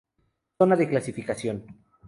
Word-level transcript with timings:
Zona 0.59 0.75
de 0.79 0.89
clasificación. 0.91 1.57